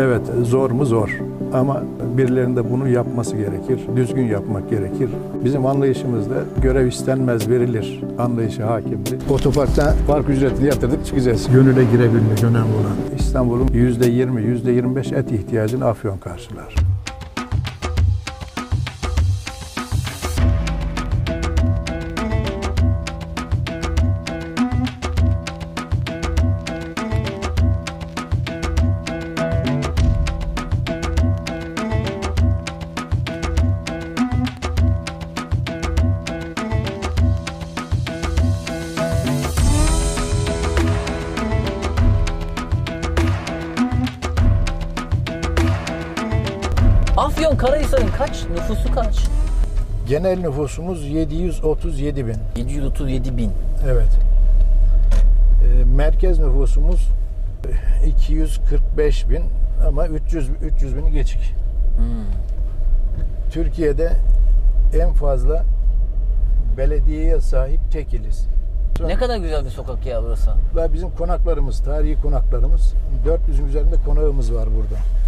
[0.00, 1.18] Evet zor mu zor
[1.52, 1.82] ama
[2.16, 5.10] birilerinde bunu yapması gerekir, düzgün yapmak gerekir.
[5.44, 9.18] Bizim anlayışımızda görev istenmez verilir anlayışı hakimdi.
[9.30, 11.48] Otoparkta park ücretini yatırdık çıkacağız.
[11.52, 13.18] Gönüle girebilmek önemli olan.
[13.18, 16.91] İstanbul'un %20, %25 et ihtiyacını Afyon karşılar.
[47.42, 48.44] Afyon Karahisar'ın kaç?
[48.50, 49.26] Nüfusu kaç?
[50.08, 52.36] Genel nüfusumuz 737 bin.
[52.56, 53.50] 737 bin.
[53.86, 54.08] Evet.
[55.64, 57.08] Ee, merkez nüfusumuz
[58.04, 59.42] e, 245 bin
[59.86, 61.54] ama 300 300 bini geçik.
[63.50, 64.12] Türkiye'de
[65.00, 65.64] en fazla
[66.76, 68.46] belediyeye sahip tek iliz.
[69.06, 70.50] Ne kadar güzel bir sokak ya burası.
[70.76, 72.94] Ve bizim konaklarımız, tarihi konaklarımız,
[73.26, 75.21] 400'ün üzerinde konağımız var burada.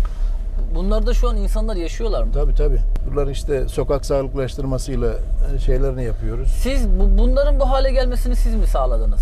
[0.74, 2.32] Bunlarda şu an insanlar yaşıyorlar mı?
[2.34, 2.78] Tabii tabii.
[3.10, 5.12] Bunlar işte sokak sağlıklaştırmasıyla
[5.54, 6.48] e, şeylerini yapıyoruz.
[6.48, 9.20] Siz bu, bunların bu hale gelmesini siz mi sağladınız?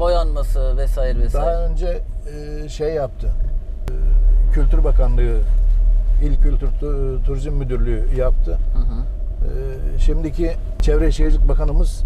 [0.00, 1.46] Boyanması vesaire vesaire.
[1.46, 1.98] Daha önce
[2.64, 3.26] e, şey yaptı.
[3.88, 5.36] E, Kültür Bakanlığı,
[6.22, 8.50] İl Kültür Tu- Turizm Müdürlüğü yaptı.
[8.74, 9.00] Hı hı.
[9.94, 10.52] E, Şimdiki
[10.82, 12.02] Çevre Şehircilik Bakanımız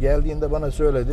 [0.00, 1.12] geldiğinde bana söyledi.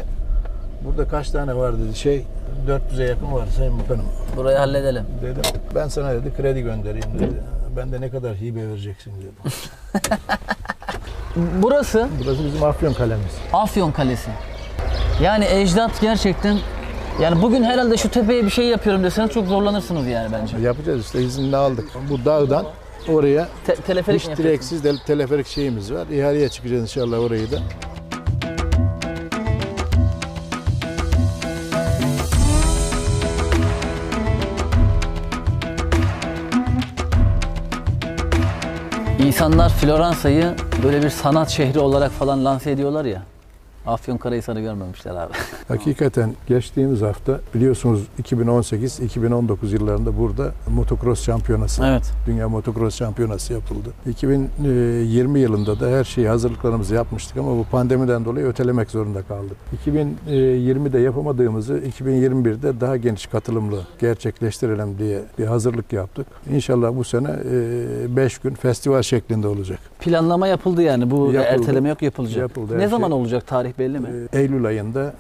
[0.85, 1.95] Burada kaç tane var dedi.
[1.95, 2.25] Şey
[2.67, 4.05] 400'e yakın var Sayın Bakanım.
[4.35, 5.03] Burayı halledelim.
[5.21, 5.41] Dedim.
[5.75, 7.43] Ben sana dedi kredi göndereyim dedi.
[7.77, 9.53] Ben de ne kadar hibe vereceksin dedi.
[11.61, 13.31] Burası Burası bizim Afyon kalemiz.
[13.53, 14.29] Afyon Kalesi.
[15.21, 16.57] Yani ecdat gerçekten
[17.21, 20.57] yani bugün herhalde şu tepeye bir şey yapıyorum deseniz çok zorlanırsınız yani bence.
[20.57, 21.89] Yapacağız işte izinli aldık.
[22.09, 22.65] Bu dağdan
[23.09, 24.37] oraya Te- teleferik hiç mi yapıyorsunuz?
[24.37, 26.07] direksiz de teleferik şeyimiz var.
[26.07, 27.57] İhaleye çıkacağız inşallah orayı da.
[39.33, 43.21] İnsanlar Floransa'yı böyle bir sanat şehri olarak falan lanse ediyorlar ya.
[43.85, 45.33] Afyonkarahisar'ı görmemişler abi.
[45.67, 52.11] Hakikaten geçtiğimiz hafta biliyorsunuz 2018-2019 yıllarında burada motocross şampiyonası, evet.
[52.27, 53.89] dünya motocross şampiyonası yapıldı.
[54.09, 59.57] 2020 yılında da her şeyi hazırlıklarımızı yapmıştık ama bu pandemiden dolayı ötelemek zorunda kaldık.
[59.85, 66.27] 2020'de yapamadığımızı 2021'de daha geniş katılımlı gerçekleştirelim diye bir hazırlık yaptık.
[66.53, 67.29] İnşallah bu sene
[68.15, 69.79] 5 gün festival şeklinde olacak.
[69.99, 71.11] Planlama yapıldı yani.
[71.11, 71.37] Bu Yapıldı.
[71.41, 72.37] erteleme yok yapılacak.
[72.37, 73.17] Yapıldı, ne zaman şey.
[73.17, 74.07] olacak tarih belli mi?
[74.33, 75.13] Ee, Eylül ayında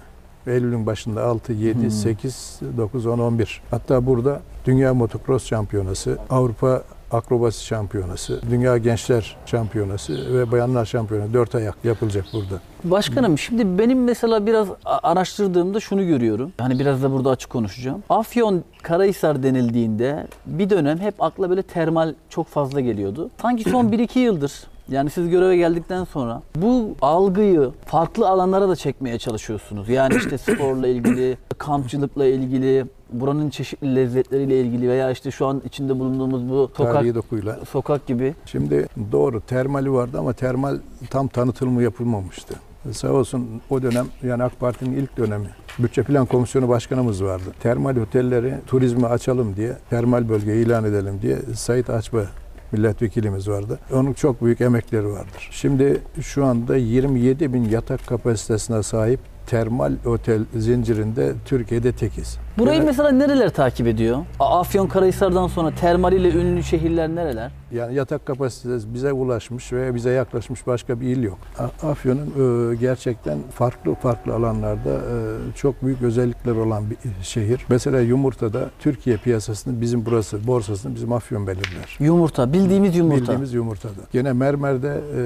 [0.47, 1.91] Eylül'ün başında 6, 7, Hmm.
[1.91, 3.61] 8, 9, 10, 11.
[3.71, 6.81] Hatta burada Dünya Motocross Şampiyonası, Avrupa
[7.11, 12.61] Akrobasi Şampiyonası, Dünya Gençler Şampiyonası ve Bayanlar Şampiyonası 4 ayak yapılacak burada.
[12.83, 16.51] Başkanım şimdi benim mesela biraz araştırdığımda şunu görüyorum.
[16.57, 18.03] Hani biraz da burada açık konuşacağım.
[18.09, 23.29] Afyon Karahisar denildiğinde bir dönem hep akla böyle termal çok fazla geliyordu.
[23.41, 24.51] Sanki son 1-2 yıldır
[24.89, 29.89] yani siz göreve geldikten sonra bu algıyı farklı alanlara da çekmeye çalışıyorsunuz.
[29.89, 35.99] Yani işte sporla ilgili, kampçılıkla ilgili, buranın çeşitli lezzetleriyle ilgili veya işte şu an içinde
[35.99, 37.59] bulunduğumuz bu sokak Tarihi dokuyla.
[37.69, 38.35] sokak gibi.
[38.45, 40.77] Şimdi doğru termali vardı ama termal
[41.09, 42.55] tam tanıtılımı yapılmamıştı.
[42.91, 45.47] Sağ olsun o dönem yani AK Parti'nin ilk dönemi
[45.79, 47.43] Bütçe Plan Komisyonu Başkanımız vardı.
[47.59, 52.25] Termal otelleri turizme açalım diye, termal bölge ilan edelim diye Sait Açba
[52.73, 53.79] milletvekilimiz vardı.
[53.93, 55.49] Onun çok büyük emekleri vardır.
[55.51, 62.37] Şimdi şu anda 27 bin yatak kapasitesine sahip termal otel zincirinde Türkiye'de tekiz.
[62.57, 64.17] Burayı Yani- mesela nereler takip ediyor?
[64.39, 67.51] Afyon Karahisar'dan sonra termaliyle ünlü şehirler nereler?
[67.71, 71.37] Yani yatak kapasitesi bize ulaşmış veya bize yaklaşmış başka bir il yok.
[71.83, 77.65] Afyon'un e, gerçekten farklı farklı alanlarda e, çok büyük özellikler olan bir şehir.
[77.69, 81.97] Mesela yumurtada Türkiye piyasasını bizim burası, borsasını bizim Afyon belirler.
[81.99, 83.21] Yumurta, bildiğimiz yumurta.
[83.21, 84.01] Bildiğimiz yumurtada.
[84.11, 85.21] Gene Mermer'de e,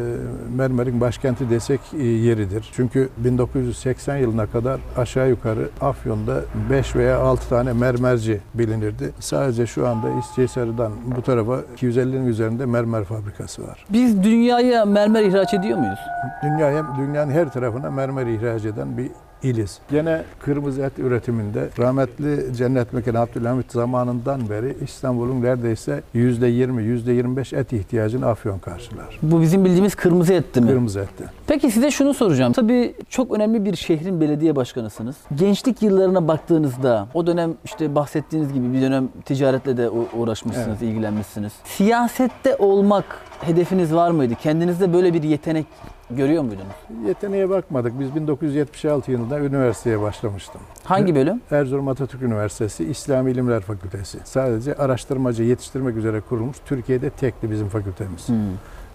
[0.56, 2.70] Mermer'in başkenti desek e, yeridir.
[2.74, 9.12] Çünkü 1980 yılına kadar aşağı yukarı Afyon'da 5 veya 6 tane mermerci bilinirdi.
[9.20, 13.86] Sadece şu anda İsçehisar'dan bu tarafa 250'nin üzerinde mermer fabrikası var.
[13.90, 16.00] Biz dünyaya mermer ihraç ediyor muyuz?
[16.44, 19.12] Dünyaya, dünyanın her tarafına mermer ihraç eden bir
[19.44, 19.80] iliz.
[19.92, 27.74] Gene kırmızı et üretiminde rahmetli Cennet Mekan Abdülhamit zamanından beri İstanbul'un neredeyse %20, %25 et
[27.74, 29.20] ihtiyacını Afyon karşılar.
[29.22, 30.68] Bu bizim bildiğimiz kırmızı etti mi?
[30.68, 31.26] Kırmızı ette.
[31.48, 32.54] Peki size şunu soracağım.
[32.54, 35.16] Tabii çok önemli bir şehrin belediye başkanısınız.
[35.36, 41.54] Gençlik yıllarına baktığınızda o dönem işte bahsettiğiniz gibi bir dönem ticaretle de uğraşmışsınız, ilgilenmişsiniz.
[41.66, 43.06] Siyasette olmak
[43.42, 44.34] hedefiniz var mıydı?
[44.44, 45.66] Kendinizde böyle bir yetenek
[46.10, 47.08] görüyor muydunuz?
[47.08, 48.00] Yeteneğe bakmadık.
[48.00, 50.62] Biz 1976 yılında üniversiteye başlamıştım.
[50.84, 51.42] Hangi bölüm?
[51.52, 54.18] Erzurum Atatürk Üniversitesi İslam İlimler Fakültesi.
[54.24, 56.58] Sadece araştırmacı yetiştirmek üzere kurulmuş.
[56.66, 58.30] Türkiye'de tekti bizim fakültemiz.
[58.30, 58.36] Hmm.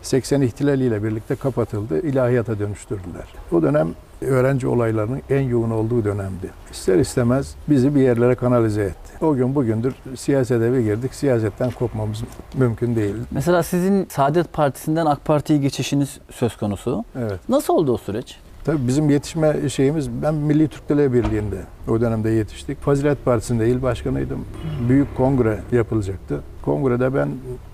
[0.02, 2.00] 80 ihtilaliyle birlikte kapatıldı.
[2.00, 3.24] ilahiyata dönüştürdüler.
[3.52, 3.88] O dönem
[4.20, 6.50] öğrenci olaylarının en yoğun olduğu dönemdi.
[6.72, 9.24] İster istemez bizi bir yerlere kanalize etti.
[9.24, 11.14] O gün bugündür siyasete bir girdik.
[11.14, 12.22] Siyasetten kopmamız
[12.54, 13.14] mümkün değil.
[13.30, 17.04] Mesela sizin Saadet Partisi'nden AK Parti'ye geçişiniz söz konusu.
[17.18, 17.40] Evet.
[17.48, 18.38] Nasıl oldu o süreç?
[18.64, 21.56] Tabii bizim yetişme şeyimiz, ben Milli Türk Dili Birliği'nde
[21.88, 22.80] o dönemde yetiştik.
[22.80, 24.44] Fazilet Partisi'nde il başkanıydım.
[24.88, 26.40] Büyük kongre yapılacaktı.
[26.64, 27.28] Kongrede ben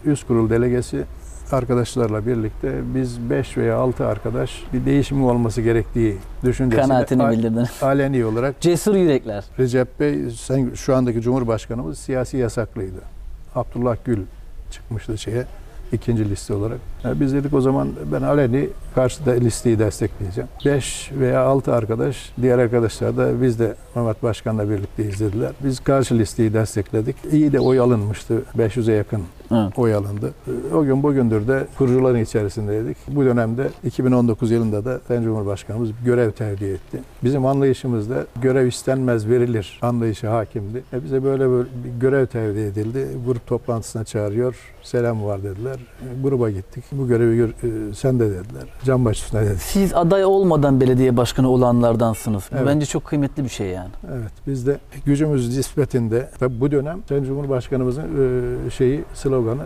[0.04, 1.04] üst kurul delegesi
[1.52, 7.70] arkadaşlarla birlikte biz 5 veya 6 arkadaş bir değişimin olması gerektiği düşüncesiyle Kanaatini bildirdiniz.
[7.82, 9.44] aleni olarak Cesur yürekler.
[9.58, 13.00] Recep Bey sen şu andaki Cumhurbaşkanımız siyasi yasaklıydı.
[13.54, 14.18] Abdullah Gül
[14.70, 15.44] çıkmıştı şeye
[15.92, 16.78] ikinci liste olarak.
[17.04, 20.48] Ya biz dedik o zaman ben aleni karşıda listeyi destekleyeceğim.
[20.64, 25.52] 5 veya 6 arkadaş, diğer arkadaşlar da biz de Mehmet Başkan'la birlikte izlediler.
[25.64, 27.16] Biz karşı listeyi destekledik.
[27.32, 28.42] İyi de oy alınmıştı.
[28.58, 29.78] 500'e yakın Evet.
[29.78, 30.32] oy alındı.
[30.74, 32.96] O gün bugündür de kurucuların içerisindeydik.
[33.08, 37.00] Bu dönemde 2019 yılında da Sayın Cumhurbaşkanımız görev tercih etti.
[37.24, 40.82] Bizim anlayışımızda görev istenmez verilir anlayışı hakimdi.
[40.92, 43.06] E bize böyle, böyle bir görev tercih edildi.
[43.26, 44.56] Grup toplantısına çağırıyor.
[44.82, 45.76] Selam var dediler.
[45.80, 46.84] E, Gruba gittik.
[46.92, 48.64] Bu görevi gör, e, sen de dediler.
[48.84, 49.62] Can başüstüne dedik.
[49.62, 52.44] Siz aday olmadan belediye başkanı olanlardansınız.
[52.52, 52.66] Bu Evet.
[52.66, 53.90] bence çok kıymetli bir şey yani.
[54.12, 58.02] Evet biz de gücümüz nispetinde tabi bu dönem Sayın Cumhurbaşkanımızın
[58.66, 59.62] e, şeyi sloganı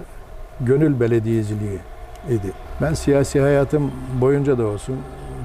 [0.60, 1.78] gönül belediyeciliği
[2.30, 2.52] idi.
[2.82, 4.96] Ben siyasi hayatım boyunca da olsun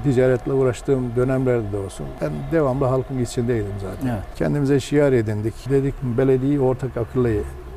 [0.04, 4.14] ticaretle uğraştığım dönemlerde de olsun ben devamlı halkın içindeydim zaten.
[4.14, 4.22] Evet.
[4.36, 5.54] Kendimize şiar edindik.
[5.70, 7.28] Dedik belediyeyi ortak akılla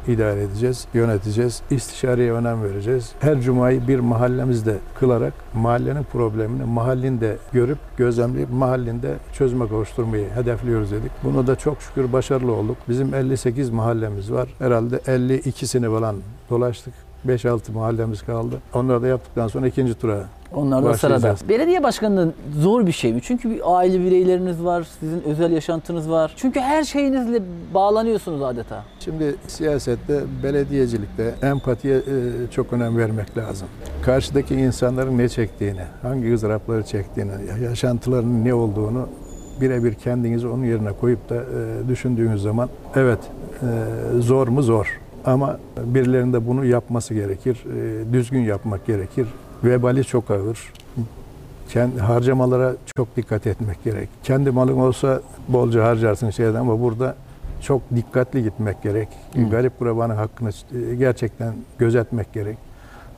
[0.08, 1.62] idare edeceğiz, yöneteceğiz.
[1.72, 3.12] İstişareye önem vereceğiz.
[3.20, 11.12] Her cumayı bir mahallemizde kılarak mahallenin problemini mahallinde görüp gözlemleyip mahallinde çözüme kavuşturmayı hedefliyoruz dedik.
[11.24, 12.78] Bunu da çok şükür başarılı olduk.
[12.90, 14.50] Bizim 58 mahallemiz var.
[14.60, 16.16] Herhalde 52'sini falan
[16.50, 17.11] dolaştık.
[17.28, 18.56] 5-6 mahallemiz kaldı.
[18.74, 20.26] Onları da yaptıktan sonra ikinci tura
[20.56, 21.36] Onlar da sırada.
[21.50, 23.20] Belediye başkanlığı zor bir şey mi?
[23.24, 26.34] Çünkü bir aile bireyleriniz var, sizin özel yaşantınız var.
[26.36, 27.42] Çünkü her şeyinizle
[27.74, 28.84] bağlanıyorsunuz adeta.
[29.00, 32.02] Şimdi siyasette, belediyecilikte empatiye e,
[32.52, 33.68] çok önem vermek lazım.
[34.06, 39.08] Karşıdaki insanların ne çektiğini, hangi ızdırapları çektiğini, ya- yaşantılarının ne olduğunu
[39.62, 43.20] birebir kendinizi onun yerine koyup da e, düşündüğünüz zaman evet
[43.62, 43.68] e,
[44.22, 49.28] zor mu zor ama birilerinin de bunu yapması gerekir, e, düzgün yapmak gerekir.
[49.64, 50.74] Vebali çok ağır.
[51.70, 54.10] Kendi harcamalara çok dikkat etmek gerek.
[54.24, 57.16] Kendi malın olsa bolca harcarsın şeyden ama burada
[57.62, 59.08] çok dikkatli gitmek gerek.
[59.34, 59.50] Hı.
[59.50, 62.58] Garip kurabanın hakkını e, gerçekten gözetmek gerek.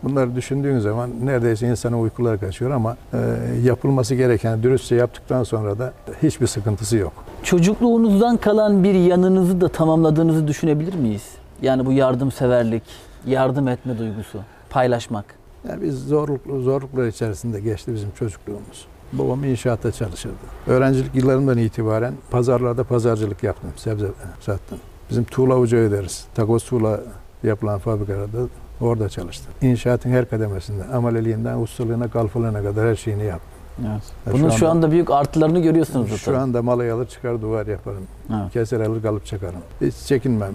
[0.03, 3.17] Bunları düşündüğün zaman neredeyse insanın uykuları kaçıyor ama e,
[3.63, 7.13] yapılması gereken dürüstçe yaptıktan sonra da hiçbir sıkıntısı yok.
[7.43, 11.23] Çocukluğunuzdan kalan bir yanınızı da tamamladığınızı düşünebilir miyiz?
[11.63, 12.83] Yani bu yardımseverlik,
[13.25, 14.39] yardım etme duygusu,
[14.69, 15.25] paylaşmak.
[15.69, 18.85] Yani biz zorluk, zorluklar içerisinde geçti bizim çocukluğumuz.
[19.13, 20.33] Babam inşaatta çalışırdı.
[20.67, 24.07] Öğrencilik yıllarımdan itibaren pazarlarda pazarcılık yaptım, sebze
[24.41, 24.77] sattım.
[25.09, 26.25] Bizim tuğla ucağı deriz.
[26.35, 26.99] Takoz tuğla
[27.43, 28.37] yapılan fabrikalarda
[28.81, 29.53] orada çalıştım.
[29.61, 33.49] İnşaatın her kademesinde, ameleliğinden ustalığına, kalfalığına kadar her şeyini yaptım.
[33.91, 34.33] Evet.
[34.33, 36.39] Bunun şu şu anda- anda büyük artılarını görüyorsunuz Şu zaten.
[36.39, 38.03] anda malayı alır çıkar duvar yaparım.
[38.29, 38.53] Evet.
[38.53, 39.59] Keser alır kalıp çakarım.
[39.81, 40.53] Hiç çekinmem.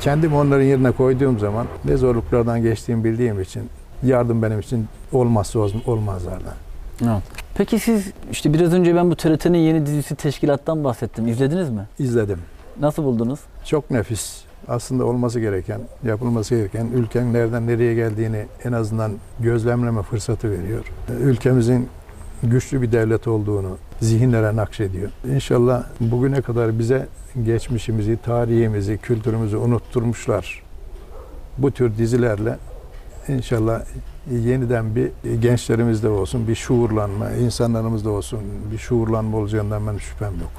[0.00, 3.62] Kendimi onların yerine koyduğum zaman ne zorluklardan geçtiğimi bildiğim için
[4.02, 6.54] yardım benim için olmazsa olmaz- olmazlardan.
[7.02, 7.22] Evet.
[7.54, 11.28] Peki siz işte biraz önce ben bu TRT'nin yeni dizisi Teşkilat'tan bahsettim.
[11.28, 11.86] İzlediniz mi?
[11.98, 12.38] İzledim.
[12.80, 13.40] Nasıl buldunuz?
[13.64, 14.42] Çok nefis.
[14.68, 20.84] Aslında olması gereken, yapılması gereken ülkenin nereden nereye geldiğini en azından gözlemleme fırsatı veriyor.
[21.22, 21.88] Ülkemizin
[22.42, 25.10] güçlü bir devlet olduğunu zihinlere nakşediyor.
[25.34, 27.08] İnşallah bugüne kadar bize
[27.44, 30.62] geçmişimizi, tarihimizi, kültürümüzü unutturmuşlar.
[31.58, 32.58] Bu tür dizilerle
[33.28, 33.82] inşallah
[34.30, 38.40] yeniden bir gençlerimizde olsun bir şuurlanma, insanlarımızda olsun
[38.72, 40.50] bir şuurlanma olacağından ben şüphem yok.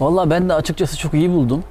[0.00, 1.64] Vallahi ben de açıkçası çok iyi buldum.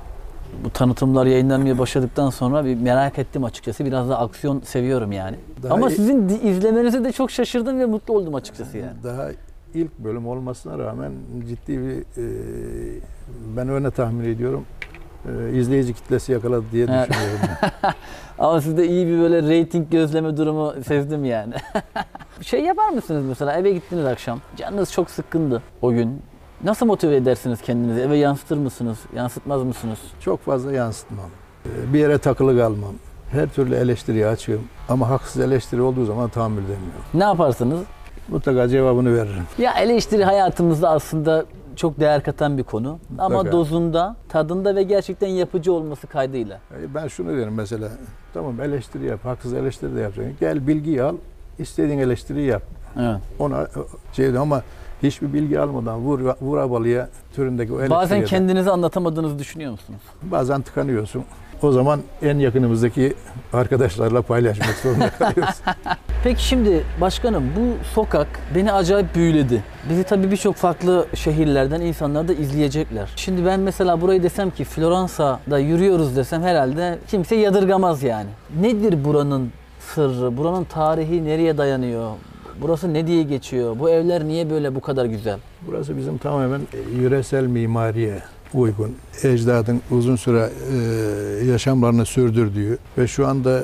[0.66, 3.86] Bu tanıtımlar yayınlanmaya başladıktan sonra bir merak ettim açıkçası.
[3.86, 5.36] Biraz da aksiyon seviyorum yani.
[5.64, 8.94] Daha Ama sizin izlemenize de çok şaşırdım ve mutlu oldum açıkçası yani.
[9.04, 9.30] Daha
[9.74, 11.12] ilk bölüm olmasına rağmen
[11.48, 13.02] ciddi bir e,
[13.58, 14.66] ben öyle tahmin ediyorum
[15.26, 17.10] e, izleyici kitlesi yakaladı diye Evet.
[17.10, 17.40] düşünüyorum.
[18.40, 21.54] Ama sizde iyi bir böyle reyting gözleme durumu sezdim yani.
[22.42, 24.40] şey yapar mısınız mesela eve gittiniz akşam.
[24.58, 26.22] Canınız çok sıkkındı o gün.
[26.64, 28.00] Nasıl motive edersiniz kendinizi?
[28.02, 28.98] Eve yansıtır mısınız?
[29.16, 30.00] Yansıtmaz mısınız?
[30.20, 31.26] Çok fazla yansıtmam.
[31.66, 32.94] E, Bir yere takılı kalmam.
[33.32, 34.62] Her türlü eleştiriye açığım.
[34.90, 37.02] Ama haksız eleştiri olduğu zaman tahammül edemiyorum.
[37.14, 37.80] Ne yaparsınız?
[38.28, 39.44] Mutlaka cevabını veririm.
[39.58, 43.00] Ya eleştiri hayatımızda aslında çok değer katan bir konu.
[43.18, 43.58] Ama Mutlaka.
[43.58, 46.56] dozunda, tadında ve gerçekten yapıcı olması kaydıyla.
[46.82, 47.90] E, Ben şunu derim mesela.
[48.34, 49.20] Tamam eleştiri yap.
[49.26, 50.36] Haksız eleştiri de yapacaksın.
[50.40, 51.16] Gel bilgiyi al.
[51.60, 52.62] istediğin eleştiriyi yap.
[53.00, 53.22] Evet.
[53.40, 53.68] Ona
[54.14, 54.62] şey ama
[55.04, 60.00] hiçbir bilgi almadan vur vur abalıya türündeki o Bazen kendinizi anlatamadığınızı düşünüyor musunuz?
[60.24, 61.24] bazen tıkanıyorsun.
[61.62, 63.14] O zaman en yakınımızdaki
[63.54, 65.56] arkadaşlarla paylaşmak zorunda kalıyoruz.
[66.24, 69.64] Peki şimdi başkanım bu sokak beni acayip büyüledi.
[69.90, 73.10] Bizi tabii birçok farklı şehirlerden insanlar da izleyecekler.
[73.16, 78.30] Şimdi ben mesela burayı desem ki Floransa'da yürüyoruz desem herhalde kimse yadırgamaz yani.
[78.62, 80.38] Nedir buranın sırrı?
[80.38, 82.12] Buranın tarihi nereye dayanıyor?
[82.62, 83.80] Burası ne diye geçiyor?
[83.80, 85.40] Bu evler niye böyle bu kadar güzel?
[85.68, 86.62] Burası bizim tamamen
[87.02, 88.20] yöresel mimariye
[88.54, 88.96] uygun.
[89.24, 93.64] Ecdadın uzun süre e, yaşamlarını sürdürdüğü ve şu anda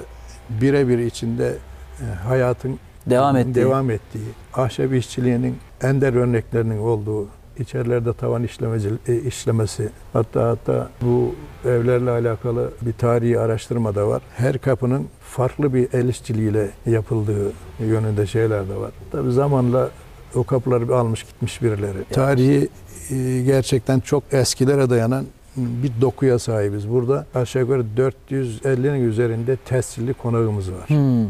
[0.50, 1.56] birebir içinde
[2.02, 3.56] e, hayatın Devam ettiği.
[3.56, 7.28] devam ettiği, ahşap işçiliğinin ender örneklerinin olduğu,
[7.60, 11.36] içerilerde tavan işlemeci, e, işlemesi, hatta hatta bu
[11.66, 14.22] evlerle alakalı bir tarihi araştırma da var.
[14.36, 18.92] Her kapının farklı bir el işçiliğiyle yapıldığı yönünde şeyler de var.
[19.12, 19.90] Tabi zamanla
[20.36, 22.04] o kapıları bir almış gitmiş birileri.
[22.12, 22.70] Tarihi
[23.12, 25.26] e, gerçekten çok eskilere dayanan
[25.58, 26.90] bir dokuya sahibiz.
[26.90, 27.86] Burada aşağı yukarı
[28.32, 30.90] 450'nin üzerinde tescilli konağımız var.
[30.90, 31.26] Hmm.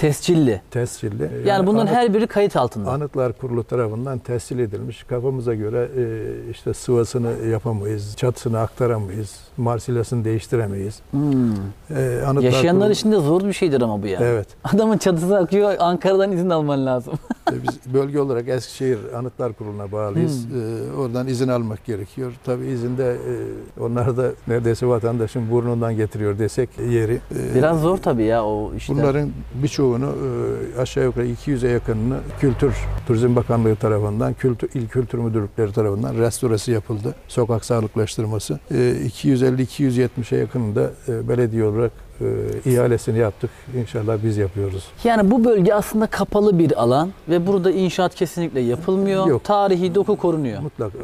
[0.00, 0.60] Tescilli.
[0.70, 1.30] Tescilli.
[1.46, 2.90] Yani bunların anıt- her biri kayıt altında.
[2.90, 5.02] Anıtlar Kurulu tarafından tescil edilmiş.
[5.02, 11.00] Kafamıza göre e, işte sıvasını yapamayız, çatısını aktaramayız, marsilyasını değiştiremeyiz.
[11.10, 11.50] Hmm.
[11.96, 14.18] E, Anıtlar Yaşayanlar Kurulu- için de zor bir şeydir ama bu ya.
[14.22, 14.48] Evet.
[14.74, 17.14] Adamın çatısı akıyor, Ankara'dan izin alman lazım.
[17.50, 20.44] E, Biz bölge olarak Eskişehir Anıtlar Kurulu'na bağlıyız.
[20.46, 22.32] E, oradan izin almak gerekiyor.
[22.44, 27.14] Tabii izinde e, onlar da neredeyse vatandaşın burnundan getiriyor desek yeri.
[27.14, 28.94] E, Biraz zor tabii ya o işte.
[28.94, 29.30] Bunların
[29.62, 32.74] birçoğunu e, aşağı yukarı 200'e yakınını Kültür
[33.06, 37.14] Turizm Bakanlığı tarafından, kültür, il kültür müdürlükleri tarafından restorası yapıldı.
[37.28, 38.58] Sokak sağlıklaştırması.
[38.70, 43.50] E, 250-270'e yakınında e, belediye olarak e, ihalesini yaptık.
[43.76, 44.84] İnşallah biz yapıyoruz.
[45.04, 49.26] Yani bu bölge aslında kapalı bir alan ve burada inşaat kesinlikle yapılmıyor.
[49.26, 49.44] Yok.
[49.44, 50.62] Tarihi doku korunuyor.
[50.62, 50.98] Mutlaka.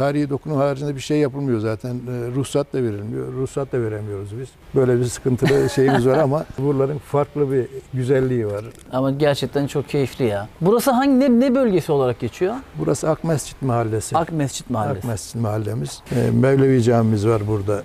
[0.00, 1.94] Tarihi dokunun haricinde bir şey yapılmıyor zaten.
[1.94, 3.32] E, ruhsat da verilmiyor.
[3.32, 4.48] Ruhsat da veremiyoruz biz.
[4.74, 8.64] Böyle bir sıkıntılı şeyimiz var ama buraların farklı bir güzelliği var.
[8.92, 10.48] Ama gerçekten çok keyifli ya.
[10.60, 12.54] Burası hangi ne, ne bölgesi olarak geçiyor?
[12.78, 14.18] Burası Akmescit Mahallesi.
[14.18, 14.98] Ak Mescit Mahallesi.
[14.98, 16.02] Akmescit mahallemiz.
[16.16, 17.82] E, Mevlevi camimiz var burada.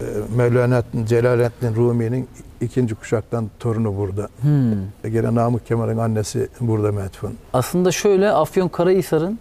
[0.00, 0.04] E,
[0.36, 2.28] Mevlana Celaleddin Rumi'nin
[2.60, 4.28] ikinci kuşaktan torunu burada.
[4.40, 5.12] Hmm.
[5.12, 7.34] Gene Namık Kemal'in annesi burada metfun.
[7.52, 9.38] Aslında şöyle Afyonkarahisar'ın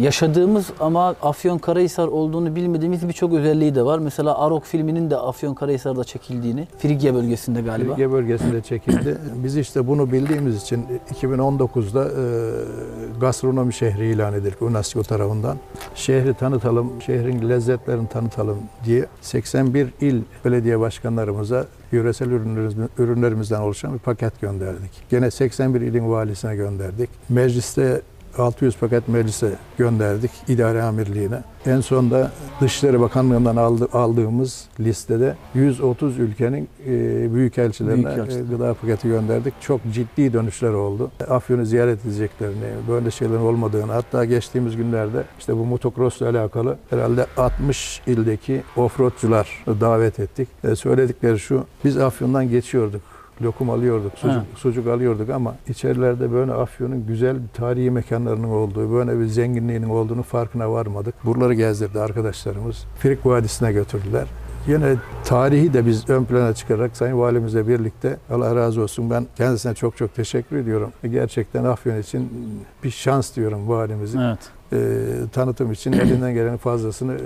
[0.00, 3.98] yaşadığımız ama Afyonkarahisar olduğunu bilmediğimiz birçok özelliği de var.
[3.98, 7.92] Mesela Arok filminin de Afyonkarahisar'da çekildiğini, Frigya bölgesinde galiba.
[7.92, 9.18] Ege bölgesinde çekildi.
[9.44, 10.86] Biz işte bunu bildiğimiz için
[11.22, 15.56] 2019'da e, gastronomi şehri ilan edildik UNESCO tarafından.
[15.94, 23.98] Şehri tanıtalım, şehrin lezzetlerini tanıtalım diye 81 il belediye başkanlarımıza yöresel ürünlerimiz- ürünlerimizden oluşan bir
[23.98, 24.90] paket gönderdik.
[25.10, 27.10] Gene 81 ilin valisine gönderdik.
[27.28, 28.02] Mecliste
[28.38, 31.40] 600 paket meclise gönderdik idare amirliğine.
[31.66, 38.38] En sonda Dışişleri Bakanlığı'ndan aldı- aldığımız listede 130 ülkenin e, büyükelçilerine Büyükelçi.
[38.38, 39.54] e, gıda paketi gönderdik.
[39.60, 41.10] Çok ciddi dönüşler oldu.
[41.28, 48.02] Afyon'u ziyaret edeceklerini, böyle şeylerin olmadığını, hatta geçtiğimiz günlerde işte bu motocross'la alakalı herhalde 60
[48.06, 50.48] ildeki offroadçular davet ettik.
[50.64, 53.00] E, söyledikleri şu, biz Afyon'dan geçiyorduk.
[53.42, 54.44] Lokum alıyorduk, sucuk, Ha.
[54.56, 60.72] sucuk alıyorduk ama içerilerde böyle Afyon'un güzel tarihi mekanlarının olduğu, böyle bir zenginliğinin olduğunu farkına
[60.72, 61.14] varmadık.
[61.24, 62.84] Buraları gezdirdi arkadaşlarımız.
[62.98, 64.24] Frik Vadisi'ne götürdüler.
[64.68, 69.74] Yine tarihi de biz ön plana çıkararak Sayın Valimizle birlikte Allah razı olsun ben kendisine
[69.74, 70.90] çok çok teşekkür ediyorum.
[71.10, 72.30] Gerçekten Afyon için
[72.84, 74.18] bir şans diyorum valimizi.
[74.18, 74.38] Evet.
[74.72, 74.76] Ee,
[75.32, 77.18] tanıtım için elinden gelenin fazlasını e,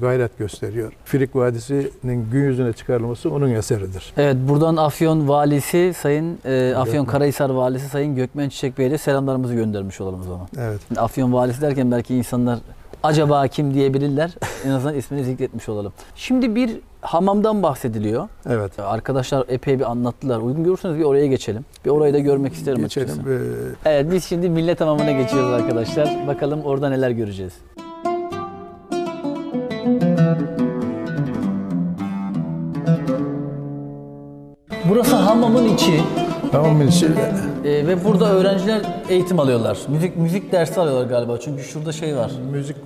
[0.00, 0.92] gayret gösteriyor.
[1.04, 4.12] Frik Vadisi'nin gün yüzüne çıkarılması onun eseridir.
[4.16, 10.00] Evet buradan Afyon Valisi Sayın e, Afyon Karahisar Valisi Sayın Gökmen Çiçek Bey'e selamlarımızı göndermiş
[10.00, 10.48] olalım o zaman.
[10.58, 10.80] Evet.
[10.96, 12.58] Afyon Valisi derken belki insanlar
[13.02, 14.30] acaba kim diyebilirler.
[14.66, 15.92] en azından ismini zikretmiş olalım.
[16.16, 18.28] Şimdi bir hamamdan bahsediliyor.
[18.48, 18.78] Evet.
[18.78, 20.38] Arkadaşlar epey bir anlattılar.
[20.38, 21.64] Uygun görürseniz bir oraya geçelim.
[21.84, 23.08] Bir orayı da görmek isterim Geçelim.
[23.08, 23.30] açıkçası.
[23.84, 26.26] Ee, Evet biz şimdi millet hamamına geçiyoruz arkadaşlar.
[26.26, 27.52] Bakalım orada neler göreceğiz.
[34.88, 36.00] Burası hamamın içi
[36.52, 37.06] Tamam içi
[37.64, 39.78] Ee, ve burada öğrenciler eğitim alıyorlar.
[39.88, 42.30] Müzik müzik dersi alıyorlar galiba çünkü şurada şey var.
[42.52, 42.76] müzik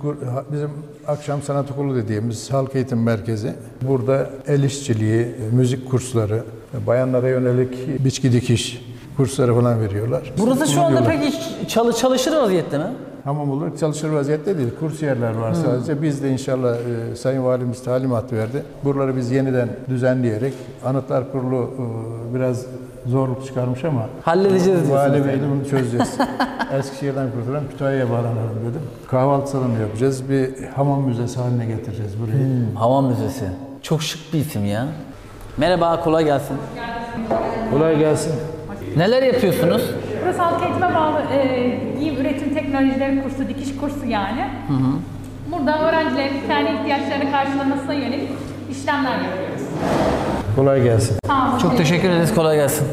[0.51, 0.69] bizim
[1.07, 3.53] akşam sanat okulu dediğimiz halk eğitim merkezi.
[3.81, 6.43] Burada el işçiliği, müzik kursları,
[6.87, 8.81] bayanlara yönelik biçki dikiş
[9.17, 10.33] kursları falan veriyorlar.
[10.37, 11.21] Burası şu anda Kullanıyorlar.
[11.31, 12.85] pek hiç çalı çalışır vaziyette mi?
[13.25, 14.69] Hamam olarak çalışır vaziyette değil.
[14.79, 16.01] Kursiyerler var sadece.
[16.01, 18.63] Biz de inşallah e, Sayın Valimiz talimat verdi.
[18.83, 20.53] Buraları biz yeniden düzenleyerek
[20.85, 21.69] Anıtlar Kurulu
[22.31, 22.65] e, biraz
[23.05, 25.25] zorluk çıkarmış ama Halledeceğiz Vali.
[25.25, 26.17] Bey'le bunu çözeceğiz.
[26.79, 28.81] Eskişehir'den kurtulan Kütahya'ya bağlanalım dedim.
[29.07, 30.29] Kahvaltı salonu yapacağız.
[30.29, 32.37] Bir hamam müzesi haline getireceğiz burayı.
[32.37, 33.45] Hmm, Hamam Müzesi.
[33.81, 34.87] Çok şık bir isim ya.
[35.57, 36.57] Merhaba, kolay gelsin.
[37.71, 38.33] Kolay gelsin.
[38.97, 39.81] Neler yapıyorsunuz?
[40.25, 44.47] Burası halk eğitime bağlı e, giyim üretim teknolojileri kursu, dikiş kursu yani.
[45.51, 48.29] Burada öğrencilerin kendi ihtiyaçlarını karşılamasına yönelik
[48.71, 49.61] işlemler yapıyoruz.
[50.55, 51.17] Kolay gelsin.
[51.27, 51.57] Sağ olun.
[51.57, 52.87] Çok teşekkür ederiz, kolay gelsin.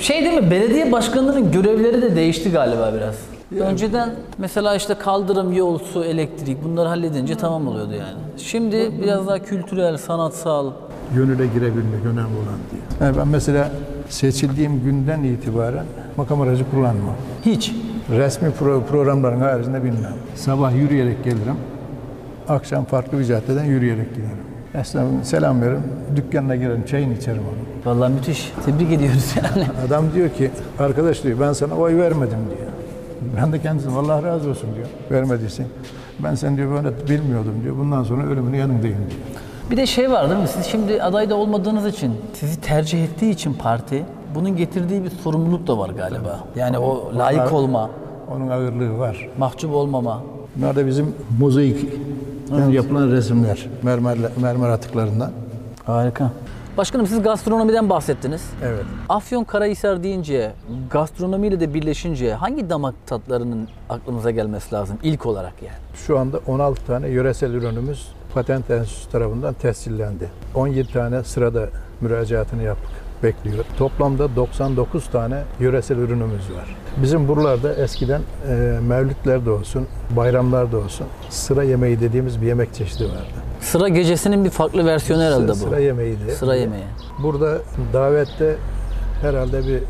[0.00, 3.14] Şey değil mi, belediye başkanlarının görevleri de değişti galiba biraz.
[3.60, 8.18] Önceden mesela işte kaldırım, yol, su, elektrik bunları halledince tamam oluyordu yani.
[8.36, 10.70] Şimdi biraz daha kültürel, sanatsal.
[11.14, 12.82] Gönüle girebilmek önemli olan diye.
[13.00, 13.70] Yani ben mesela
[14.08, 15.84] seçildiğim günden itibaren
[16.16, 17.14] makam aracı kullanmam.
[17.44, 17.74] Hiç.
[18.10, 20.12] Resmi pro- programların haricinde bilmem.
[20.34, 21.56] Sabah yürüyerek gelirim.
[22.48, 24.36] Akşam farklı bir caddeden yürüyerek giderim.
[24.74, 25.82] Esnafım selam veririm.
[26.16, 27.94] Dükkanına girerim, çayını içerim onun.
[27.94, 28.52] Vallahi müthiş.
[28.66, 29.66] Tebrik ediyoruz yani.
[29.88, 32.70] Adam diyor ki, arkadaş diyor ben sana oy vermedim diyor.
[33.36, 34.86] Ben de kendisine Allah razı olsun diyor.
[35.10, 35.66] Vermediysen.
[36.24, 37.76] Ben sen diyor böyle bilmiyordum diyor.
[37.76, 39.20] Bundan sonra ölümünün yanındayım diyor.
[39.70, 40.48] Bir de şey var değil mi?
[40.48, 45.78] Siz şimdi adayda olmadığınız için, sizi tercih ettiği için parti, bunun getirdiği bir sorumluluk da
[45.78, 46.40] var galiba.
[46.56, 47.90] Yani o layık olma,
[48.34, 49.28] Onun ağırlığı var.
[49.38, 50.22] mahcup olmama.
[50.56, 51.86] Bunlar da bizim mozaik
[52.70, 53.66] yapılan resimler.
[53.82, 55.30] Mermer, mermer atıklarından.
[55.84, 56.30] Harika.
[56.76, 58.42] Başkanım siz gastronomiden bahsettiniz.
[58.64, 58.84] Evet.
[59.08, 60.52] Afyon Karahisar deyince,
[60.90, 65.76] gastronomiyle de birleşince hangi damak tatlarının aklımıza gelmesi lazım ilk olarak yani?
[65.94, 70.28] Şu anda 16 tane yöresel ürünümüz Patent Enstitüsü tarafından tescillendi.
[70.54, 71.68] 17 tane sırada
[72.00, 72.90] müracaatını yaptık
[73.22, 73.64] bekliyor.
[73.78, 76.76] Toplamda 99 tane yöresel ürünümüz var.
[77.02, 78.52] Bizim buralarda eskiden e,
[78.88, 83.34] mevlütlerde olsun, bayramlarda olsun sıra yemeği dediğimiz bir yemek çeşidi vardı.
[83.60, 85.54] Sıra gecesinin bir farklı versiyonu herhalde bu.
[85.54, 86.30] Sıra yemeği diye.
[86.34, 86.84] Sıra yemeği.
[87.22, 87.58] Burada
[87.92, 88.56] davette
[89.22, 89.82] herhalde bir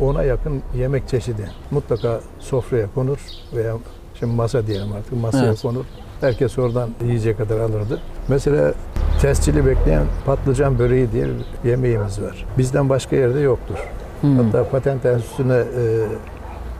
[0.00, 3.18] ona yakın yemek çeşidi mutlaka sofraya konur
[3.56, 3.74] veya
[4.20, 5.62] şimdi masa diyelim artık masaya Evet.
[5.62, 5.84] konur.
[6.20, 8.00] Herkes oradan yiyecek kadar alırdı.
[8.28, 8.74] Mesela
[9.22, 12.46] tescili bekleyen patlıcan böreği diye bir yemeğimiz var.
[12.58, 13.76] Bizden başka yerde yoktur.
[14.22, 16.06] Hatta patent enstitüsüne e,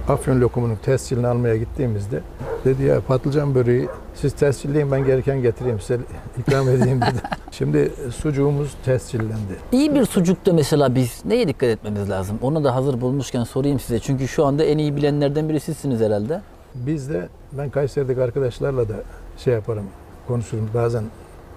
[0.08, 2.20] Afyon lokumunun tescilini almaya gittiğimizde
[2.64, 5.98] dedi ya patlıcan böreği siz tescilleyin ben gereken getireyim size
[6.38, 7.20] ikram edeyim dedi.
[7.50, 9.56] Şimdi sucuğumuz tescillendi.
[9.72, 12.38] İyi bir sucukta mesela biz neye dikkat etmemiz lazım?
[12.42, 13.98] Onu da hazır bulmuşken sorayım size.
[13.98, 16.40] Çünkü şu anda en iyi bilenlerden biri sizsiniz herhalde.
[16.74, 18.94] Biz de ben Kayseri'deki arkadaşlarla da
[19.36, 19.84] şey yaparım,
[20.28, 21.04] konuşurum bazen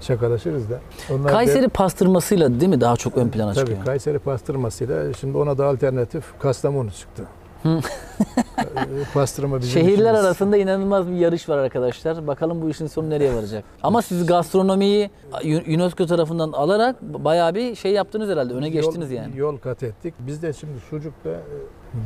[0.02, 0.80] şakalaşırız da.
[1.14, 3.86] Onlar Kayseri de, pastırmasıyla değil mi daha çok ön plana tabii çıkıyor?
[3.86, 7.24] Kayseri pastırmasıyla şimdi ona da alternatif Kastamonu çıktı.
[9.14, 10.26] Pastırma bizim Şehirler işimiz.
[10.26, 12.28] arasında inanılmaz bir yarış var arkadaşlar.
[12.28, 13.64] Bakalım bu işin sonu nereye varacak.
[13.84, 15.10] Ama siz gastronomiyi
[15.68, 18.54] UNESCO tarafından alarak bayağı bir şey yaptınız herhalde.
[18.54, 19.38] Öne geçtiniz yol, yani.
[19.38, 20.14] Yol kat ettik.
[20.20, 21.36] Bizde şimdi sucukta e,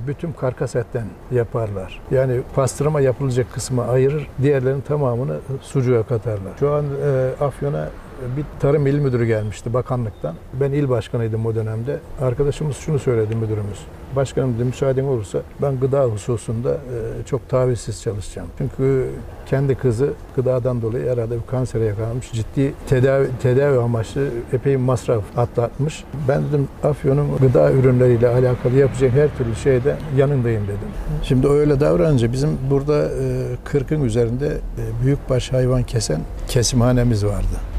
[0.07, 1.99] bütün karkas etten yaparlar.
[2.11, 6.51] Yani pastırma yapılacak kısmı ayırır, diğerlerinin tamamını sucuğa katarlar.
[6.59, 7.89] Şu an e, Afyon'a
[8.37, 10.35] bir tarım il müdürü gelmişti bakanlıktan.
[10.53, 11.99] Ben il başkanıydım o dönemde.
[12.21, 13.79] Arkadaşımız şunu söyledi müdürümüz.
[14.15, 18.47] Başkanım dedi müsaaden olursa ben gıda hususunda e, çok tavizsiz çalışacağım.
[18.57, 19.09] Çünkü
[19.45, 22.31] kendi kızı gıdadan dolayı herhalde bir kansere yakalanmış.
[22.31, 26.03] Ciddi tedavi, tedavi amaçlı epey masraf atlatmış.
[26.27, 30.89] Ben dedim Afyon'un gıda ürünleriyle alakalı yapacak her türlü şeyde yanındayım dedim.
[31.23, 37.70] Şimdi öyle davranınca bizim burada e, 40'ın üzerinde e, büyükbaş hayvan kesen kesimhanemiz vardı.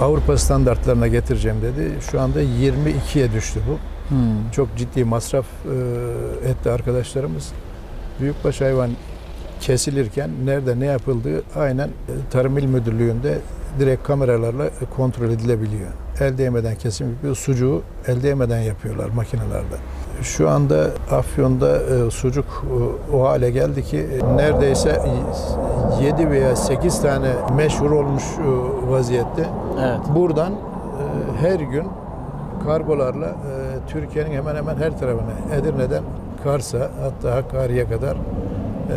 [0.00, 1.92] Avrupa standartlarına getireceğim dedi.
[2.10, 3.78] Şu anda 22'ye düştü bu.
[4.08, 4.50] Hmm.
[4.52, 5.46] Çok ciddi masraf
[6.44, 7.52] e, etti arkadaşlarımız.
[8.20, 8.90] Büyükbaş hayvan
[9.60, 13.38] kesilirken nerede ne yapıldığı aynen e, Tarım İl Müdürlüğü'nde
[13.78, 14.64] direkt kameralarla
[14.96, 15.90] kontrol edilebiliyor.
[16.20, 17.36] El değmeden kesim yapıyor.
[17.36, 19.76] Sucuğu el değmeden yapıyorlar makinelerde.
[20.22, 25.02] Şu anda Afyon'da e, sucuk e, o hale geldi ki e, neredeyse
[26.02, 28.24] 7 veya 8 tane meşhur olmuş
[28.88, 29.46] vaziyette.
[29.80, 30.00] Evet.
[30.14, 30.52] Buradan
[31.40, 31.84] her gün
[32.64, 33.36] kargolarla
[33.88, 36.02] Türkiye'nin hemen hemen her tarafına Edirne'den
[36.44, 38.16] Kars'a hatta Hakkari'ye kadar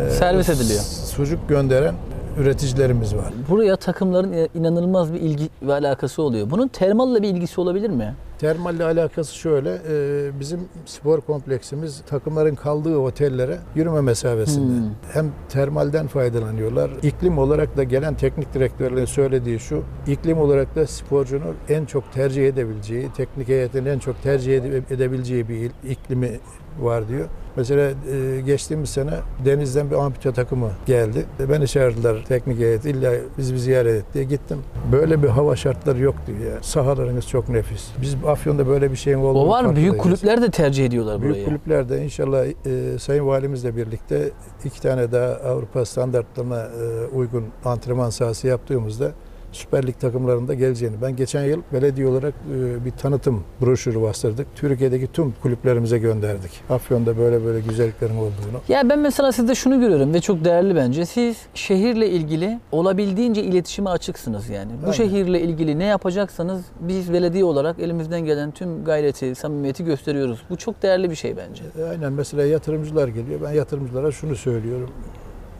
[0.10, 0.82] Servis ediliyor.
[0.82, 1.96] Sucuk gönderen
[2.38, 3.34] üreticilerimiz var.
[3.50, 6.50] Buraya takımların inanılmaz bir ilgi ve alakası oluyor.
[6.50, 8.16] Bunun termalle bir ilgisi olabilir mi?
[8.40, 14.74] Termalle alakası şöyle, e, bizim spor kompleksimiz takımların kaldığı otellere yürüme mesafesinde.
[14.82, 14.90] Hmm.
[15.14, 16.92] Hem termalden faydalanıyorlar.
[17.04, 22.48] İklim olarak da gelen teknik direktörlerin söylediği şu, iklim olarak da sporcunun en çok tercih
[22.48, 26.40] edebileceği, teknik heyetin en çok tercih ede- edebileceği bir iklimi
[26.80, 27.26] var diyor.
[27.56, 29.12] Mesela e, geçtiğimiz sene
[29.46, 31.26] denizden bir ampute takımı geldi.
[31.40, 32.86] E, Beni çağırdılar teknik heyet.
[32.86, 34.58] İlla bizi bir ziyaret et diye gittim.
[34.92, 36.58] Böyle bir hava şartları yok diyor ya.
[36.62, 37.88] Sahalarınız çok nefis.
[38.02, 39.76] Biz Afyon'da böyle bir şeyin olduğunu O var mı?
[39.76, 41.46] Büyük kulüpler de tercih ediyorlar Büyük burayı.
[41.46, 44.30] kulüplerde inşallah e, Sayın Valimizle birlikte
[44.66, 49.12] iki tane daha Avrupa standartlarına e, uygun antrenman sahası yaptığımızda
[49.52, 50.96] Süper Lig takımlarında geleceğini.
[51.02, 54.48] Ben geçen yıl belediye olarak e, bir tanıtım broşürü bastırdık.
[54.56, 56.52] Türkiye'deki tüm kulüplerimize gönderdik.
[56.70, 58.62] Afyon'da böyle böyle güzelliklerin olduğunu.
[58.70, 61.06] Ya ben mesela sizde şunu görüyorum ve çok değerli bence.
[61.06, 64.72] Siz şehirle ilgili olabildiğince iletişime açıksınız yani.
[64.82, 64.92] Bu Aynen.
[64.92, 70.42] şehirle ilgili ne yapacaksanız biz belediye olarak elimizden gelen tüm gayreti, samimiyeti gösteriyoruz.
[70.50, 71.64] Bu çok değerli bir şey bence.
[71.80, 73.40] E, Aynen mesela yatırımcılar geliyor.
[73.44, 74.90] Ben yatırımcılara şunu söylüyorum.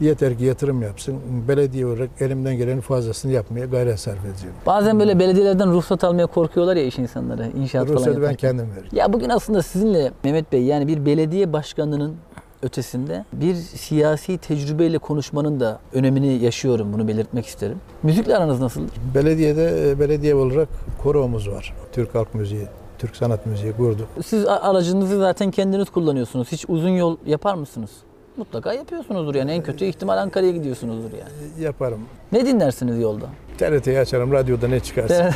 [0.00, 1.14] Yeter ki yatırım yapsın.
[1.48, 4.54] Belediye olarak elimden gelenin fazlasını yapmaya gayret sarf edeceğim.
[4.66, 7.48] Bazen böyle belediyelerden ruhsat almaya korkuyorlar ya iş insanları.
[7.56, 8.36] İnşaat falan Ruhsatı ben yaparken.
[8.50, 8.88] kendim veririm.
[8.92, 12.14] Ya bugün aslında sizinle Mehmet Bey yani bir belediye başkanının
[12.62, 16.92] ötesinde bir siyasi tecrübeyle konuşmanın da önemini yaşıyorum.
[16.92, 17.78] Bunu belirtmek isterim.
[18.02, 18.80] Müzikle aranız nasıl?
[19.14, 20.68] Belediyede e, belediye olarak
[21.02, 21.74] koromuz var.
[21.92, 22.66] Türk halk müziği,
[22.98, 24.06] Türk sanat müziği kurduk.
[24.26, 26.52] Siz a- aracınızı zaten kendiniz kullanıyorsunuz.
[26.52, 27.90] Hiç uzun yol yapar mısınız?
[28.36, 29.52] Mutlaka yapıyorsunuzdur yani.
[29.52, 31.64] En kötü ihtimal Ankara'ya gidiyorsunuzdur yani.
[31.64, 32.00] Yaparım.
[32.32, 33.26] Ne dinlersiniz yolda?
[33.58, 35.30] TRT'yi açarım, radyoda ne çıkarsa.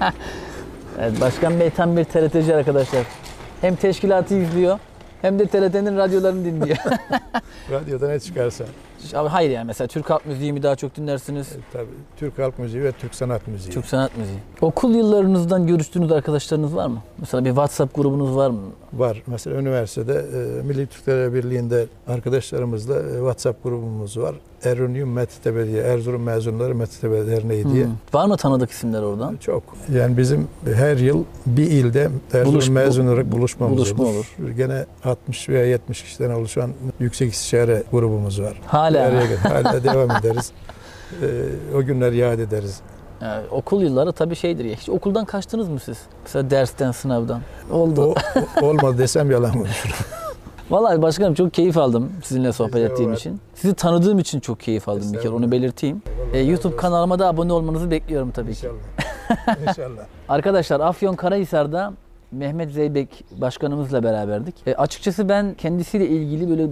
[0.98, 3.02] evet, Başkan Bey tam bir TRT'ci arkadaşlar.
[3.60, 4.78] Hem teşkilatı izliyor
[5.22, 6.76] hem de TRT'nin radyolarını dinliyor.
[7.70, 8.64] radyoda ne çıkarsa.
[9.14, 11.52] Abi Hayır yani mesela Türk halk müziği mi daha çok dinlersiniz?
[11.52, 13.74] E, Tabii Türk halk müziği ve Türk sanat müziği.
[13.74, 14.38] Türk sanat müziği.
[14.60, 16.98] Okul yıllarınızdan görüştüğünüz arkadaşlarınız var mı?
[17.18, 18.60] Mesela bir WhatsApp grubunuz var mı?
[18.92, 19.22] Var.
[19.26, 24.34] Mesela üniversitede e, Milli Türkler Birliği'nde arkadaşlarımızla e, WhatsApp grubumuz var.
[24.64, 25.18] Erunium
[25.66, 27.84] diye, Erzurum Mezunları Metitepe Derneği diye.
[27.84, 27.92] Hmm.
[28.12, 29.36] Var mı tanıdık isimler oradan?
[29.36, 29.62] Çok.
[29.94, 34.26] Yani bizim her yıl bir ilde Erzurum Buluş- mezun olarak buluşmamız buluşma olur.
[34.56, 38.60] Gene 60 veya 70 kişiden oluşan yüksek istişare grubumuz var.
[38.66, 39.02] Hala.
[39.02, 40.52] Araya Hala devam ederiz.
[41.22, 41.26] Ee,
[41.76, 42.80] o günler yad ederiz.
[43.22, 44.76] Yani okul yılları tabii şeydir ya.
[44.76, 45.98] Hiç okuldan kaçtınız mı siz?
[46.24, 47.40] Mesela dersten, sınavdan.
[47.70, 48.14] Oldu.
[48.60, 49.96] O- olmadı desem yalan konuşurum.
[50.70, 53.40] Vallahi başkanım çok keyif aldım sizinle sohbet Biz ettiğim için.
[53.54, 56.02] Sizi tanıdığım için çok keyif aldım bir kere onu belirteyim.
[56.32, 58.66] Ee, YouTube kanalıma da abone olmanızı bekliyorum tabii ki.
[58.66, 59.68] İnşallah.
[59.68, 60.02] İnşallah.
[60.28, 61.92] Arkadaşlar Afyon Karahisar'da
[62.32, 64.54] Mehmet Zeybek başkanımızla beraberdik.
[64.66, 66.66] E, açıkçası ben kendisiyle ilgili böyle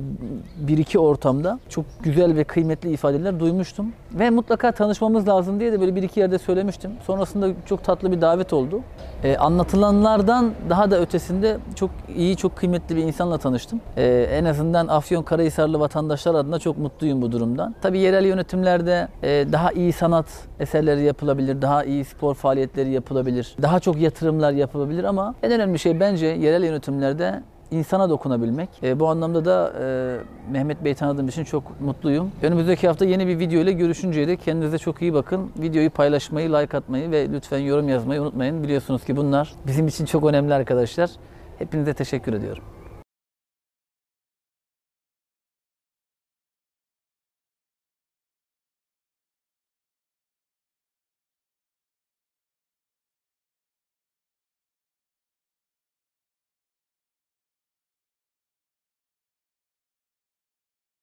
[0.56, 3.92] bir iki ortamda çok güzel ve kıymetli ifadeler duymuştum.
[4.12, 6.90] Ve mutlaka tanışmamız lazım diye de böyle bir iki yerde söylemiştim.
[7.06, 8.80] Sonrasında çok tatlı bir davet oldu.
[9.24, 13.80] E, anlatılanlardan daha da ötesinde çok iyi, çok kıymetli bir insanla tanıştım.
[13.96, 17.74] E, en azından Afyon Karahisarlı vatandaşlar adına çok mutluyum bu durumdan.
[17.82, 20.26] Tabii yerel yönetimlerde e, daha iyi sanat
[20.60, 26.00] eserleri yapılabilir, daha iyi spor faaliyetleri yapılabilir, daha çok yatırımlar yapılabilir ama en önemli şey
[26.00, 28.68] bence yerel yönetimlerde insana dokunabilmek.
[28.82, 30.16] E, bu anlamda da e,
[30.52, 32.32] Mehmet Bey tanıdığım için çok mutluyum.
[32.42, 35.50] Önümüzdeki hafta yeni bir video ile görüşünceye dek kendinize çok iyi bakın.
[35.58, 38.62] Videoyu paylaşmayı, like atmayı ve lütfen yorum yazmayı unutmayın.
[38.62, 41.10] Biliyorsunuz ki bunlar bizim için çok önemli arkadaşlar.
[41.58, 42.62] Hepinize teşekkür ediyorum.